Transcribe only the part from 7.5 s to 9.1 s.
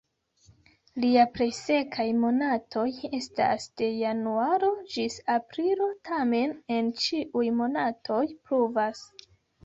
monatoj pluvas.